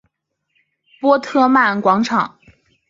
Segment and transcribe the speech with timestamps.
[0.99, 2.39] 波特曼广场。